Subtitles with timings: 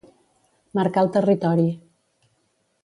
[0.79, 1.69] Marcar el territori.